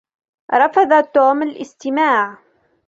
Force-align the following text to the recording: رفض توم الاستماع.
رفض 0.53 1.01
توم 1.13 1.41
الاستماع. 1.41 2.37